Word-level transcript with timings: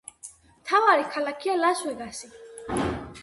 მთავარი 0.61 1.05
ქალაქია 1.17 1.57
ლას-ვეგასი. 1.59 2.31